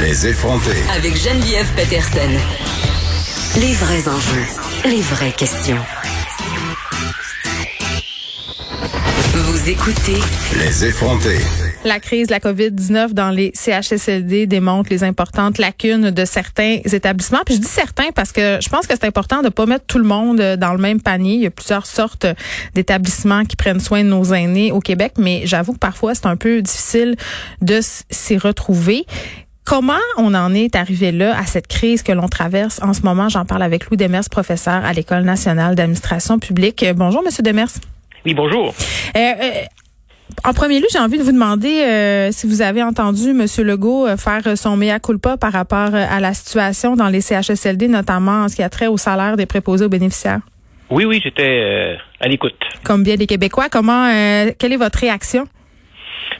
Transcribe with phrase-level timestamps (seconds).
[0.00, 0.76] Les effronter.
[0.96, 2.18] Avec Geneviève Peterson.
[3.60, 4.44] Les vrais enjeux,
[4.84, 5.78] les vraies questions.
[9.34, 10.18] Vous écoutez
[10.58, 11.38] Les effronter.
[11.84, 17.42] La crise de la COVID-19 dans les CHSLD démontre les importantes lacunes de certains établissements.
[17.46, 19.98] Puis je dis certains parce que je pense que c'est important de pas mettre tout
[19.98, 21.34] le monde dans le même panier.
[21.34, 22.26] Il y a plusieurs sortes
[22.74, 26.36] d'établissements qui prennent soin de nos aînés au Québec, mais j'avoue que parfois c'est un
[26.36, 27.14] peu difficile
[27.60, 27.80] de
[28.10, 29.06] s'y retrouver.
[29.66, 33.30] Comment on en est arrivé là à cette crise que l'on traverse en ce moment?
[33.30, 36.84] J'en parle avec Louis Demers, professeur à l'École nationale d'administration publique.
[36.94, 37.70] Bonjour, Monsieur Demers.
[38.26, 38.74] Oui, bonjour.
[39.16, 39.50] Euh, euh,
[40.44, 43.46] en premier lieu, j'ai envie de vous demander euh, si vous avez entendu M.
[43.64, 48.48] Legault faire son mea culpa par rapport à la situation dans les CHSLD, notamment en
[48.48, 50.40] ce qui a trait au salaire des préposés aux bénéficiaires.
[50.90, 52.52] Oui, oui, j'étais à l'écoute.
[52.84, 54.10] Comme bien les Québécois, comment,
[54.58, 55.46] quelle est votre réaction?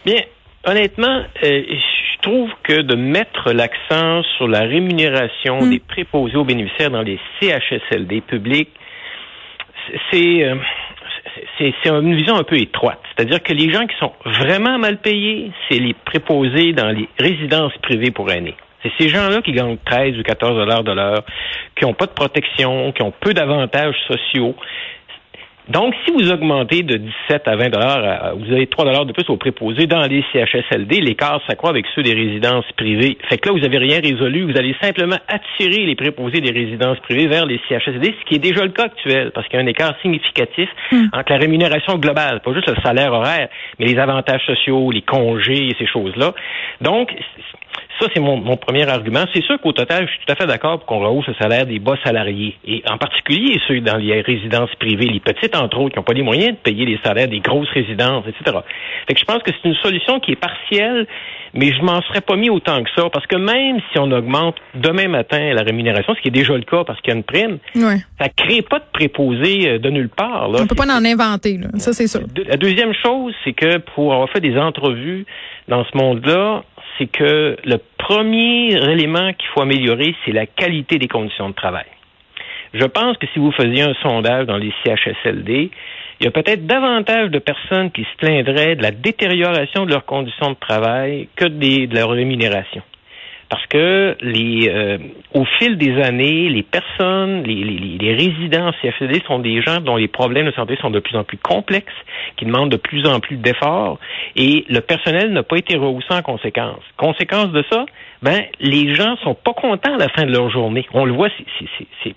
[0.05, 0.21] Bien,
[0.67, 1.94] honnêtement, je
[2.25, 5.71] trouve que de mettre l'accent sur la rémunération hmm.
[5.71, 8.71] des préposés aux bénéficiaires dans les CHSLD publics,
[10.11, 10.57] c'est euh,
[11.59, 13.01] c'est une vision un peu étroite.
[13.15, 17.77] C'est-à-dire que les gens qui sont vraiment mal payés, c'est les préposés dans les résidences
[17.83, 18.57] privées pour aînés.
[18.83, 21.25] C'est ces gens-là qui gagnent 13 ou 14 dollars de l'heure,
[21.77, 24.55] qui n'ont pas de protection, qui ont peu d'avantages sociaux.
[25.69, 29.29] Donc, si vous augmentez de 17 à 20 dollars, vous avez 3 dollars de plus
[29.31, 33.17] au préposé dans les CHSLD, l'écart s'accroît avec ceux des résidences privées.
[33.31, 34.43] Fait que là, vous n'avez rien résolu.
[34.43, 38.41] Vous allez simplement attirer les préposés des résidences privées vers les CHSLD, ce qui est
[38.41, 41.07] déjà le cas actuel, parce qu'il y a un écart significatif hmm.
[41.15, 43.49] entre la rémunération globale, pas juste le salaire horaire,
[43.79, 46.35] mais les avantages sociaux, les congés et ces choses-là.
[46.83, 47.11] Donc,
[48.01, 49.25] ça, c'est mon, premier argument.
[49.33, 51.67] C'est sûr qu'au total, je suis tout à fait d'accord pour qu'on rehausse le salaire
[51.67, 55.93] des bas salariés, et en particulier ceux dans les résidences privées, les petites entre autres,
[55.95, 58.59] qui n'ont pas les moyens de payer les salaires des grosses résidences, etc.
[59.07, 61.07] Fait que je pense que c'est une solution qui est partielle,
[61.53, 64.57] mais je m'en serais pas mis autant que ça, parce que même si on augmente
[64.75, 67.25] demain matin la rémunération, ce qui est déjà le cas parce qu'il y a une
[67.25, 67.99] prime, ouais.
[68.21, 70.49] ça crée pas de préposé euh, de nulle part.
[70.49, 70.61] Là.
[70.63, 71.69] On peut pas en inventer, là.
[71.79, 72.23] ça c'est sûr.
[72.47, 75.27] La deuxième chose, c'est que pour avoir fait des entrevues
[75.69, 76.65] dans ce monde-là,
[76.99, 81.87] c'est que le premier élément qu'il faut améliorer, c'est la qualité des conditions de travail.
[82.73, 85.71] Je pense que si vous faisiez un sondage dans les CHSLD,
[86.21, 90.05] il y a peut-être davantage de personnes qui se plaindraient de la détérioration de leurs
[90.05, 92.83] conditions de travail que de leur rémunération
[93.55, 94.99] parce que les, euh,
[95.33, 100.47] au fil des années, les personnes, les, résidents CFD sont des gens dont les problèmes
[100.47, 101.87] de santé sont de plus en plus complexes,
[102.37, 104.01] qui demandent de plus en plus d'efforts,
[104.35, 106.81] et le personnel n'a pas été rehaussé en conséquence.
[106.97, 107.87] Conséquence de ça,
[108.23, 110.85] ben les gens sont pas contents à la fin de leur journée.
[110.93, 111.29] On le voit,
[112.03, 112.17] c'est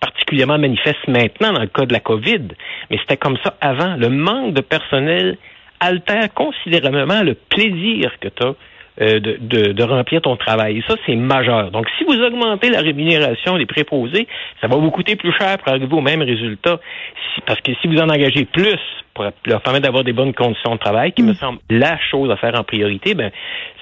[0.00, 2.48] particulièrement manifeste maintenant dans le cas de la COVID,
[2.90, 3.96] mais c'était comme ça avant.
[3.96, 5.36] Le manque de personnel
[5.80, 8.54] altère considérablement le plaisir que tu as
[9.00, 10.78] euh, de, de, de, remplir ton travail.
[10.78, 11.70] Et ça, c'est majeur.
[11.70, 14.26] Donc, si vous augmentez la rémunération des préposés,
[14.60, 16.80] ça va vous coûter plus cher pour arriver au même résultat.
[17.46, 18.78] parce que si vous en engagez plus
[19.18, 21.36] pour leur permettre d'avoir des bonnes conditions de travail, qui me mm.
[21.36, 23.30] semble la chose à faire en priorité, ben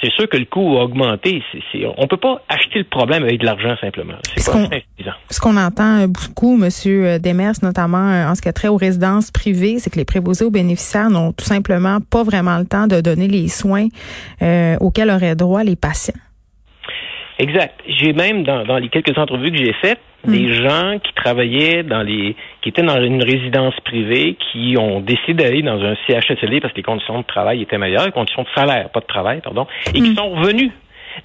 [0.02, 1.42] c'est sûr que le coût va augmenter.
[1.72, 4.14] C'est, on peut pas acheter le problème avec de l'argent simplement.
[4.36, 4.41] C'est.
[5.30, 9.30] Ce qu'on entend beaucoup, Monsieur Demers, notamment euh, en ce qui a trait aux résidences
[9.30, 13.00] privées, c'est que les préposés aux bénéficiaires n'ont tout simplement pas vraiment le temps de
[13.00, 13.88] donner les soins
[14.42, 16.14] euh, auxquels auraient droit les patients.
[17.38, 17.80] Exact.
[17.86, 20.32] J'ai même dans, dans les quelques entrevues que j'ai faites, Mm.
[20.32, 25.34] des gens qui travaillaient dans les, qui étaient dans une résidence privée, qui ont décidé
[25.34, 28.48] d'aller dans un CHSLD parce que les conditions de travail étaient meilleures, les conditions de
[28.54, 30.16] salaire, pas de travail, pardon, et qui mm.
[30.16, 30.70] sont revenus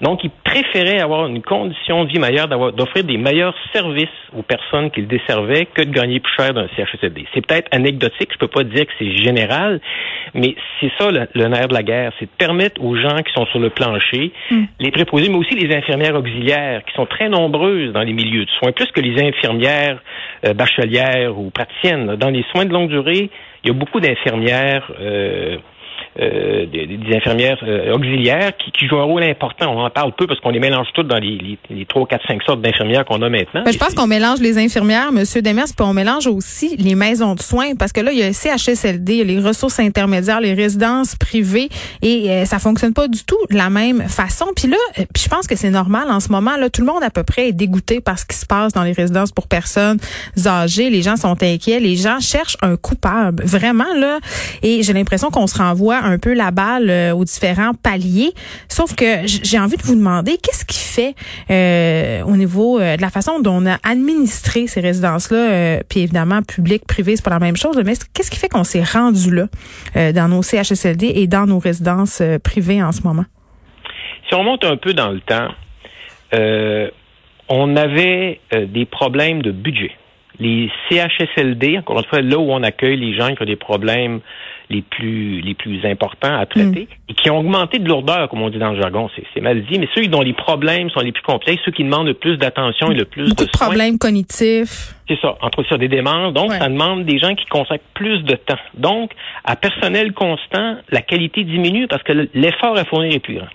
[0.00, 4.90] donc, ils préféraient avoir une condition de vie meilleure, d'offrir des meilleurs services aux personnes
[4.90, 7.26] qu'ils desservaient que de gagner plus cher d'un CHSLD.
[7.34, 9.80] C'est peut-être anecdotique, je peux pas dire que c'est général,
[10.34, 13.46] mais c'est ça le, nerf de la guerre, c'est de permettre aux gens qui sont
[13.46, 14.62] sur le plancher, mm.
[14.80, 18.50] les préposés, mais aussi les infirmières auxiliaires, qui sont très nombreuses dans les milieux de
[18.50, 20.00] soins, plus que les infirmières
[20.46, 22.16] euh, bachelières ou praticiennes.
[22.16, 23.30] Dans les soins de longue durée,
[23.64, 25.58] il y a beaucoup d'infirmières euh,
[26.20, 29.74] euh, des, des, infirmières euh, auxiliaires qui, qui, jouent un rôle important.
[29.74, 32.26] On en parle peu parce qu'on les mélange toutes dans les, les, les 3, 4,
[32.26, 33.62] 5 sortes d'infirmières qu'on a maintenant.
[33.66, 37.40] je pense qu'on mélange les infirmières, Monsieur Demers, puis on mélange aussi les maisons de
[37.40, 40.42] soins parce que là, il y a le CHSLD, il y a les ressources intermédiaires,
[40.42, 41.70] les résidences privées
[42.02, 44.46] et euh, ça fonctionne pas du tout de la même façon.
[44.54, 46.58] Puis là, euh, je pense que c'est normal en ce moment.
[46.58, 48.82] Là, tout le monde à peu près est dégoûté par ce qui se passe dans
[48.82, 49.98] les résidences pour personnes
[50.46, 50.90] âgées.
[50.90, 54.18] Les gens sont inquiets, les gens cherchent un coupable, vraiment là.
[54.62, 58.32] Et j'ai l'impression qu'on se renvoie un peu la balle euh, aux différents paliers.
[58.68, 61.14] Sauf que j'ai envie de vous demander qu'est-ce qui fait
[61.50, 66.42] euh, au niveau euh, de la façon dont on a administré ces résidences-là, puis évidemment
[66.42, 70.12] public, privé, c'est pas la même chose, mais qu'est-ce qui fait qu'on s'est rendu là
[70.12, 73.24] dans nos CHSLD et dans nos résidences privées en ce moment?
[74.28, 75.48] Si on remonte un peu dans le temps,
[77.48, 79.92] on avait des problèmes de budget.
[80.40, 84.20] Les CHSLD, encore une fois, là où on accueille les gens qui ont des problèmes
[84.70, 87.10] les plus les plus importants à traiter Mm.
[87.10, 89.78] et qui ont augmenté de lourdeur, comme on dit dans le jargon, c'est, mal dit,
[89.78, 92.90] mais ceux dont les problèmes sont les plus complexes, ceux qui demandent le plus d'attention
[92.90, 93.66] et le plus Beaucoup de de soins.
[93.66, 94.94] problèmes cognitifs.
[95.08, 96.32] C'est ça, entre autres sur des démences.
[96.32, 96.58] Donc, Ouais.
[96.58, 98.56] ça demande des gens qui consacrent plus de temps.
[98.74, 99.10] Donc,
[99.44, 103.48] à personnel constant, la qualité diminue parce que l'effort à fournir est plus grand.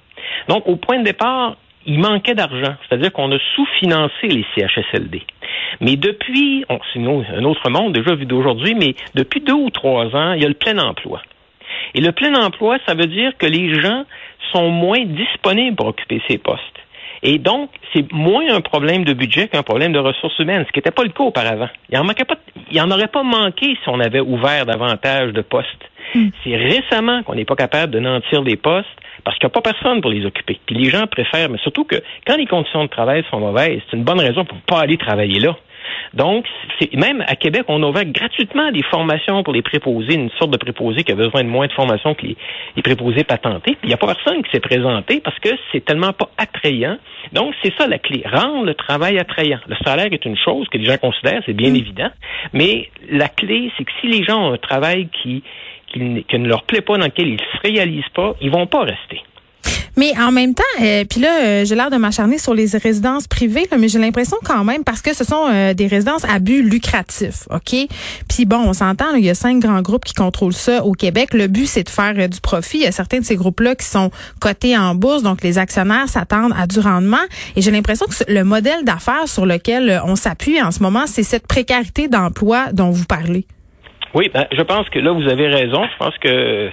[0.49, 1.57] Donc, au point de départ,
[1.87, 2.75] il manquait d'argent.
[2.87, 5.23] C'est-à-dire qu'on a sous-financé les CHSLD.
[5.81, 10.05] Mais depuis, on- c'est un autre monde déjà vu d'aujourd'hui, mais depuis deux ou trois
[10.15, 11.21] ans, il y a le plein emploi.
[11.95, 14.03] Et le plein emploi, ça veut dire que les gens
[14.51, 16.61] sont moins disponibles pour occuper ces postes.
[17.23, 20.79] Et donc, c'est moins un problème de budget qu'un problème de ressources humaines, ce qui
[20.79, 21.69] n'était pas le cas auparavant.
[21.89, 22.35] Il en manquait pas,
[22.71, 25.89] il en aurait pas manqué si on avait ouvert davantage de postes.
[26.43, 28.87] C'est récemment qu'on n'est pas capable de nantir des postes
[29.27, 30.57] parce qu'il n'y a pas personne pour les occuper.
[30.65, 33.97] Puis les gens préfèrent, mais surtout que quand les conditions de travail sont mauvaises, c'est
[33.97, 35.53] une bonne raison pour pas aller travailler là.
[36.13, 36.45] Donc,
[36.93, 41.03] même à Québec, on ouvert gratuitement des formations pour les préposés, une sorte de préposé
[41.03, 42.37] qui a besoin de moins de formation que les,
[42.77, 43.75] les préposés patentés.
[43.83, 46.97] Il n'y a pas personne qui s'est présenté parce que c'est tellement pas attrayant.
[47.33, 49.59] Donc, c'est ça la clé, rendre le travail attrayant.
[49.67, 52.09] Le salaire est une chose que les gens considèrent, c'est bien évident,
[52.53, 55.43] mais la clé, c'est que si les gens ont un travail qui,
[55.97, 58.81] qui, ne- ne leur plaît pas, dans lequel ils se réalisent pas, ils vont pas
[58.81, 59.21] rester.
[59.97, 63.27] Mais en même temps, euh, puis là, euh, j'ai l'air de m'acharner sur les résidences
[63.27, 66.61] privées, mais j'ai l'impression quand même, parce que ce sont euh, des résidences à but
[66.61, 67.75] lucratif, OK?
[68.29, 71.33] Puis bon, on s'entend, il y a cinq grands groupes qui contrôlent ça au Québec.
[71.33, 72.77] Le but, c'est de faire du profit.
[72.77, 76.07] Il y a certains de ces groupes-là qui sont cotés en bourse, donc les actionnaires
[76.07, 77.17] s'attendent à du rendement.
[77.55, 81.23] Et j'ai l'impression que le modèle d'affaires sur lequel on s'appuie en ce moment, c'est
[81.23, 83.47] cette précarité d'emploi dont vous parlez.
[84.13, 85.83] Oui, ben, je pense que là, vous avez raison.
[85.91, 86.69] Je pense que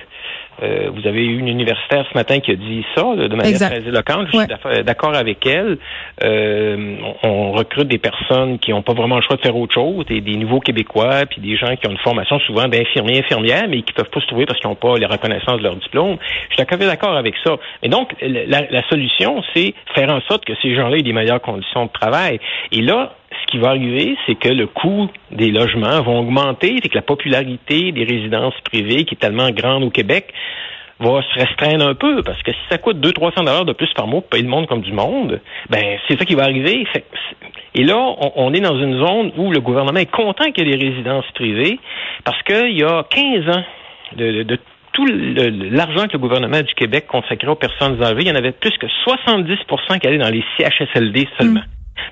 [0.63, 3.47] euh, vous avez eu une universitaire ce matin qui a dit ça là, de manière
[3.51, 3.71] Exact.
[3.81, 4.29] très éloquente.
[4.33, 4.45] Je Ouais.
[4.45, 5.79] suis d'aff- d'accord avec elle.
[6.23, 9.75] Euh, on, on recrute des personnes qui n'ont pas vraiment le choix de faire autre
[9.75, 13.67] chose, des, des nouveaux Québécois, puis des gens qui ont une formation souvent d'infirmiers, infirmières,
[13.69, 16.17] mais qui peuvent pas se trouver parce qu'ils n'ont pas les reconnaissances de leur diplôme.
[16.51, 17.57] Je suis tout à fait d'accord avec ça.
[17.83, 21.43] Mais donc, la, la solution, c'est faire en sorte que ces gens-là aient des meilleures
[21.43, 22.39] conditions de travail.
[22.71, 26.89] Et là, ce qui va arriver, c'est que le coût des logements va augmenter, c'est
[26.89, 30.33] que la popularité des résidences privées, qui est tellement grande au Québec,
[31.01, 34.07] va se restreindre un peu, parce que si ça coûte 200-300 dollars de plus par
[34.07, 36.87] mois pour payer le monde comme du monde, ben c'est ça qui va arriver.
[37.75, 37.97] Et là,
[38.37, 41.29] on, est dans une zone où le gouvernement est content qu'il y ait des résidences
[41.35, 41.79] privées,
[42.25, 43.65] parce qu'il y a 15 ans
[44.17, 44.59] de,
[44.93, 48.53] tout l'argent que le gouvernement du Québec consacrait aux personnes âgées, il y en avait
[48.53, 51.63] plus que 70% qui allaient dans les CHSLD seulement.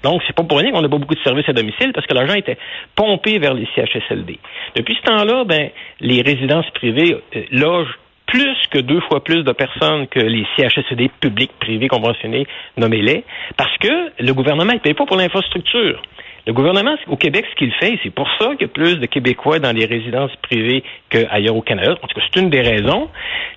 [0.03, 2.15] Donc, c'est pas pour rien qu'on n'a pas beaucoup de services à domicile parce que
[2.15, 2.59] l'argent était
[2.95, 4.39] pompé vers les CHSLD.
[4.77, 5.71] Depuis ce temps-là, ben,
[6.01, 11.11] les résidences privées euh, logent plus que deux fois plus de personnes que les CHSLD
[11.21, 12.47] publics, privés, conventionnés,
[12.79, 13.25] nommez-les,
[13.57, 16.01] parce que le gouvernement ne paye pas pour l'infrastructure.
[16.45, 19.07] Le gouvernement, au Québec, ce qu'il fait, c'est pour ça qu'il y a plus de
[19.07, 21.93] Québécois dans les résidences privées qu'ailleurs au Canada.
[22.03, 23.09] En tout cas, c'est une des raisons.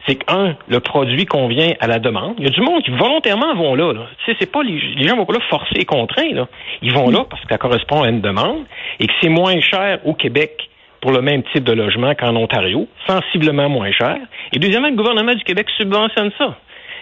[0.07, 2.35] C'est qu'un, le produit convient à la demande.
[2.37, 3.91] Il y a du monde qui volontairement vont là.
[3.91, 4.07] là.
[4.23, 6.31] Tu sais, c'est pas les, les gens vont pas là forcés et contraints.
[6.31, 6.47] Là.
[6.83, 8.65] Ils vont là parce que ça correspond à une demande
[8.99, 10.69] et que c'est moins cher au Québec
[11.01, 14.17] pour le même type de logement qu'en Ontario, sensiblement moins cher.
[14.53, 16.57] Et deuxièmement, le gouvernement du Québec subventionne ça.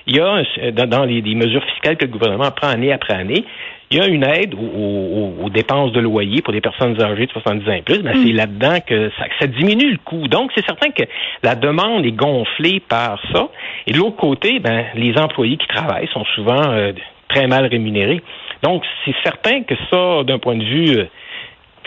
[0.07, 3.13] Il y a, dans, dans les, les mesures fiscales que le gouvernement prend année après
[3.13, 3.43] année,
[3.91, 7.27] il y a une aide aux, aux- aux dépenses de loyer pour des personnes âgées
[7.27, 10.27] de 70 ans et plus, mais c'est là-dedans que ça, que ça diminue le coût.
[10.27, 11.03] Donc, c'est certain que
[11.43, 13.49] la demande est gonflée par ça.
[13.85, 16.91] Et de l'autre côté, ben, les employés qui travaillent sont souvent euh,
[17.29, 18.21] très mal rémunérés.
[18.63, 21.05] Donc, c'est certain que ça, d'un point de vue euh,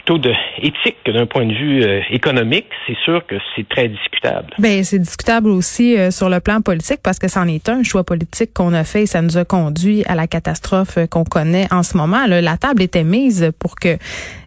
[0.06, 3.88] plutôt de éthique que d'un point de vue euh, économique, c'est sûr que c'est très
[3.88, 4.54] discutable.
[4.58, 8.04] Ben c'est discutable aussi euh, sur le plan politique parce que c'en est un choix
[8.04, 11.66] politique qu'on a fait et ça nous a conduit à la catastrophe euh, qu'on connaît
[11.72, 12.26] en ce moment.
[12.26, 13.98] Là, la table était mise pour que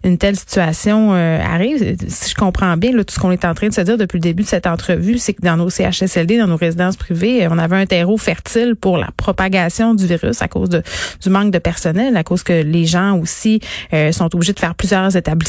[0.05, 1.97] une telle situation euh, arrive.
[2.07, 4.17] Si je comprends bien, là, tout ce qu'on est en train de se dire depuis
[4.17, 7.57] le début de cette entrevue, c'est que dans nos CHSLD, dans nos résidences privées, on
[7.57, 10.81] avait un terreau fertile pour la propagation du virus à cause de,
[11.21, 13.59] du manque de personnel, à cause que les gens aussi
[13.93, 15.48] euh, sont obligés de faire plusieurs établissements.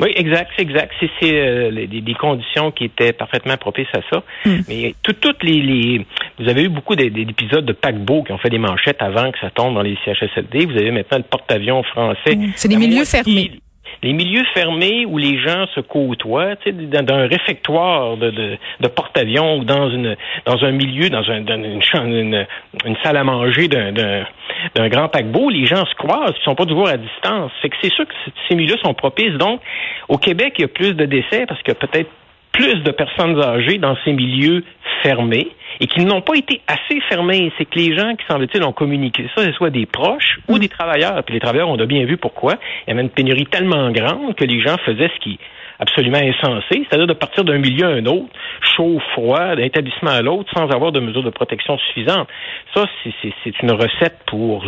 [0.00, 0.92] Oui, exact, c'est exact.
[1.00, 4.22] C'est euh, des, conditions qui étaient parfaitement propices à ça.
[4.68, 6.06] Mais tout- toutes les, les,
[6.38, 9.38] vous avez eu beaucoup d'é- d'épisodes de paquebots qui ont fait des manchettes avant que
[9.40, 10.66] ça tombe dans les CHSLD.
[10.66, 12.36] Vous avez maintenant le porte-avions français.
[12.36, 12.52] Mm.
[12.54, 13.60] C'est des milieux fermés.
[14.02, 19.58] Les milieux fermés où les gens se côtoient, dans, dans un réfectoire de, de, porte-avions
[19.58, 22.46] ou dans une dans un milieu, dans, un, dans une,
[22.84, 26.88] une, salle à manger d'un grand paquebot, les gens se croisent, ils sont pas toujours
[26.88, 27.50] à distance.
[27.60, 28.14] C'est que c'est sûr que
[28.48, 29.34] ces milieux sont propices.
[29.34, 29.60] Donc,
[30.08, 32.10] au Québec, il y a plus de décès parce que peut-être
[32.58, 34.64] plus de personnes âgées dans ces milieux
[35.04, 35.48] fermés
[35.80, 37.52] et qui n'ont pas été assez fermés.
[37.56, 40.68] C'est que les gens qui, semble-t-il, ont communiqué ça, ce soit des proches ou des
[40.68, 41.22] travailleurs.
[41.22, 42.54] Puis les travailleurs, on a bien vu pourquoi.
[42.86, 45.38] Il y avait une pénurie tellement grande que les gens faisaient ce qui
[45.78, 48.26] absolument insensé, c'est-à-dire de partir d'un milieu à un autre,
[48.74, 52.26] chaud, froid, d'un établissement à l'autre, sans avoir de mesures de protection suffisantes.
[52.74, 52.84] Ça,
[53.22, 54.64] c'est une recette pour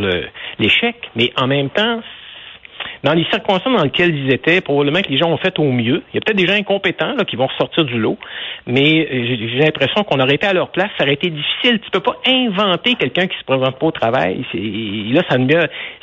[0.60, 2.00] l'échec, mais en même temps,
[3.04, 6.02] dans les circonstances dans lesquelles ils étaient, probablement que les gens ont fait au mieux.
[6.12, 8.18] Il y a peut-être des gens incompétents là, qui vont ressortir du lot,
[8.66, 11.80] mais euh, j'ai l'impression qu'on aurait été à leur place, ça aurait été difficile.
[11.80, 14.44] Tu peux pas inventer quelqu'un qui se présente pas au travail.
[14.54, 15.36] Là, ça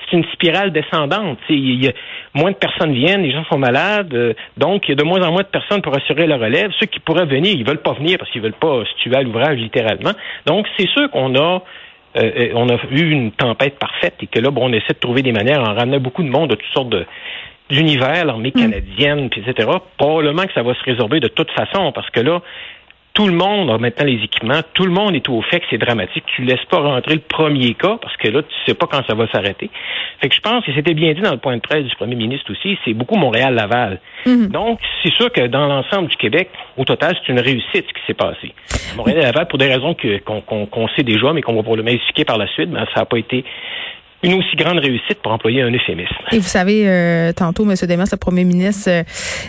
[0.10, 1.39] c'est une spirale descendante.
[1.50, 1.91] Il y a,
[2.34, 5.22] moins de personnes viennent, les gens sont malades, euh, donc il y a de moins
[5.22, 6.72] en moins de personnes pour assurer la relève.
[6.79, 9.22] Ceux qui pourraient venir, ils veulent pas venir parce qu'ils veulent pas se tuer à
[9.22, 10.12] l'ouvrage littéralement.
[10.46, 11.62] Donc c'est sûr qu'on a
[12.17, 15.21] euh, on a eu une tempête parfaite et que là, bon, on essaie de trouver
[15.21, 17.05] des manières, en ramenant beaucoup de monde de toutes sortes de
[17.69, 18.59] d'univers, l'armée mm.
[18.59, 19.69] canadienne, puis etc.
[19.97, 22.41] Probablement que ça va se résorber de toute façon, parce que là,
[23.17, 25.79] tout le monde a maintenant les équipements, tout le monde est au fait que c'est
[25.79, 26.24] dramatique.
[26.36, 29.15] Tu laisses pas rentrer le premier cas parce que là, tu sais pas quand ça
[29.15, 29.71] va s'arrêter.
[30.21, 32.13] Fait que je pense que c'était bien dit dans le point de presse du premier
[32.13, 34.00] ministre aussi, c'est beaucoup Montréal-Laval.
[34.27, 34.50] Mhm.
[34.50, 38.05] Donc, c'est sûr que dans l'ensemble du Québec, au total, c'est une réussite ce qui
[38.05, 38.53] s'est passé.
[38.95, 39.95] Montréal-Laval, pour des raisons
[40.45, 43.17] qu'on sait déjà, mais qu'on va probablement expliquer par la suite, ben, ça n'a pas
[43.17, 43.43] été
[44.27, 46.13] une aussi grande réussite pour employer un euphémisme.
[46.34, 47.75] Et vous savez, euh, tantôt, M.
[47.81, 49.03] Desmas, le premier ministre, euh,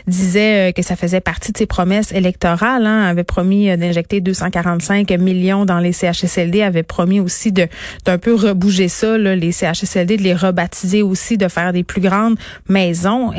[0.07, 2.87] disait euh, que ça faisait partie de ses promesses électorales.
[2.87, 7.67] Hein, avait promis d'injecter 245 millions dans les CHSLD, avait promis aussi de
[8.05, 12.01] d'un peu rebouger ça, là, les CHSLD, de les rebaptiser aussi, de faire des plus
[12.01, 12.37] grandes
[12.69, 13.33] maisons.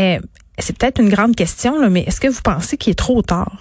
[0.58, 3.55] C'est peut-être une grande question, là, mais est-ce que vous pensez qu'il est trop tard?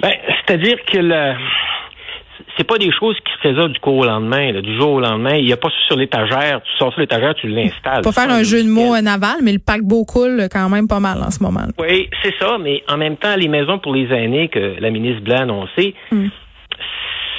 [0.00, 0.12] Ben,
[0.46, 1.34] c'est-à-dire que le
[2.58, 5.36] c'est pas des choses qui se résolvent du jour au lendemain, du jour au lendemain.
[5.36, 8.02] Il n'y a pas sur l'étagère, tu sors sur l'étagère, tu l'installes.
[8.02, 11.18] Pas faire un jeu de mots naval, mais le paquebot coule quand même pas mal
[11.22, 11.66] en ce moment.
[11.78, 15.22] Oui, c'est ça, mais en même temps, les maisons pour les aînés que la ministre
[15.22, 16.26] Blanc a annoncé, hmm.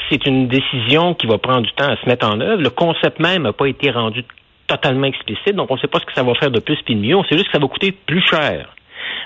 [0.09, 2.61] c'est une décision qui va prendre du temps à se mettre en œuvre.
[2.61, 4.23] Le concept même n'a pas été rendu
[4.67, 6.95] totalement explicite, donc on ne sait pas ce que ça va faire de plus puis
[6.95, 7.15] de mieux.
[7.15, 8.73] On sait juste que ça va coûter plus cher.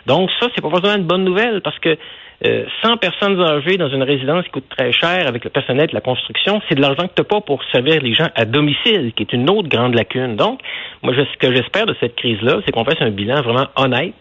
[0.08, 1.98] Donc ça, c'est pas forcément une bonne nouvelle parce que
[2.44, 5.94] 100 euh, personnes âgées dans une résidence qui coûte très cher avec le personnel de
[5.94, 9.14] la construction, c'est de l'argent que tu n'as pas pour servir les gens à domicile,
[9.16, 10.36] qui est une autre grande lacune.
[10.36, 10.60] Donc,
[11.02, 14.14] moi, ce que j'espère de cette crise-là, c'est qu'on fasse un bilan vraiment honnête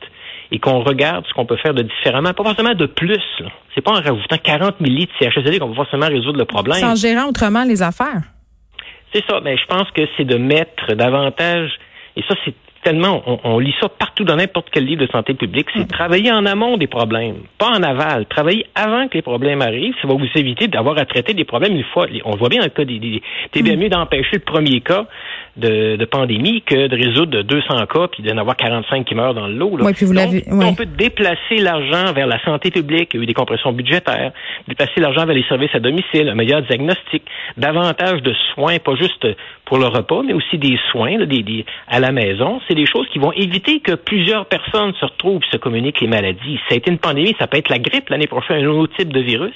[0.52, 3.22] et qu'on regarde ce qu'on peut faire de différemment, pas forcément de plus.
[3.74, 6.78] C'est pas en rajoutant 40 000 lits de CHSLD qu'on va forcément résoudre le problème.
[6.78, 8.22] C'est en gérant autrement les affaires.
[9.12, 11.70] C'est ça, mais je pense que c'est de mettre davantage,
[12.16, 15.68] et ça c'est tellement, on, lit ça partout dans n'importe quel livre de santé publique,
[15.74, 15.86] c'est mm.
[15.86, 18.26] travailler en amont des problèmes, pas en aval.
[18.26, 21.76] Travailler avant que les problèmes arrivent, ça va vous éviter d'avoir à traiter des problèmes
[21.76, 22.06] une fois.
[22.24, 23.78] On voit bien dans le cas des, des, bien mm.
[23.78, 25.06] mieux d'empêcher le premier cas
[25.56, 29.54] de, pandémie que de résoudre 200 cas puis d'en avoir 45 qui meurent dans le
[29.54, 29.78] lot.
[29.94, 30.44] Puis vous l'avez.
[30.50, 34.32] On peut déplacer l'argent vers la santé publique, il y a eu des compressions budgétaires,
[34.68, 37.22] déplacer l'argent vers les services à domicile, un meilleur diagnostic,
[37.56, 39.26] davantage de soins, pas juste
[39.72, 42.60] pour le repas, mais aussi des soins des, à la maison.
[42.68, 46.08] C'est des choses qui vont éviter que plusieurs personnes se retrouvent et se communiquent les
[46.08, 46.60] maladies.
[46.68, 49.10] Ça a été une pandémie, ça peut être la grippe l'année prochaine, un autre type
[49.10, 49.54] de virus.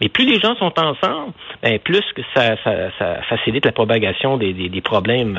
[0.00, 2.56] Mais plus les gens sont ensemble, ben, plus que ça,
[3.28, 5.38] facilite la propagation des, des problèmes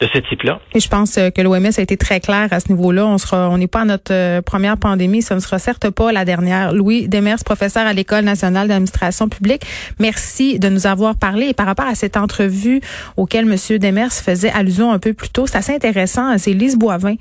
[0.00, 0.60] de ce type-là.
[0.74, 3.06] Et je pense euh, que l'OMS a été très clair à ce niveau-là.
[3.06, 5.22] On sera, on n'est pas à notre euh, première pandémie.
[5.22, 6.72] Ce ne sera certes pas la dernière.
[6.72, 9.62] Louis Demers, professeur à l'École nationale d'administration publique.
[9.98, 11.48] Merci de nous avoir parlé.
[11.48, 12.80] Et par rapport à cette entrevue
[13.16, 16.36] auquel Monsieur Demers faisait allusion un peu plus tôt, c'est assez intéressant.
[16.38, 17.16] C'est Boivin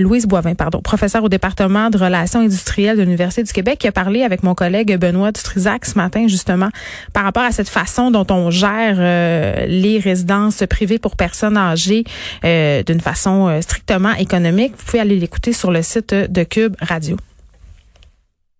[0.00, 3.92] Louise Boivin, pardon, professeure au département de relations industrielles de l'Université du Québec, qui a
[3.92, 6.68] parlé avec mon collègue Benoît Dutrisac ce matin, justement,
[7.12, 12.04] par rapport à cette façon dont on gère euh, les résidences privées pour personnes âgées
[12.44, 14.72] euh, d'une façon euh, strictement économique.
[14.76, 17.16] Vous pouvez aller l'écouter sur le site de Cube Radio.